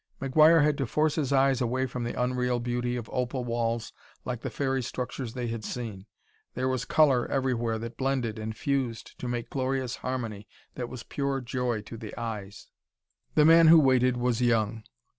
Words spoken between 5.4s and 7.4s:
had seen. There was color